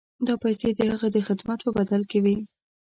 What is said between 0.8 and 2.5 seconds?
هغه د خدمت په بدل کې وې.